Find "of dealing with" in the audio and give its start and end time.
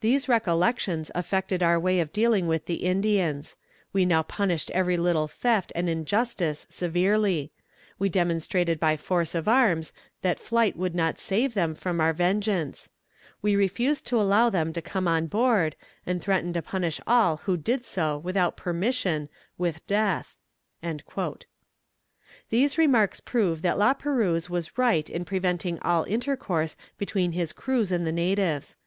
2.00-2.64